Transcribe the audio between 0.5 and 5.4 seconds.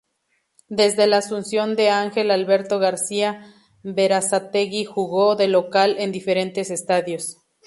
Desde la asunción de Ángel Alberto García, Berazategui jugó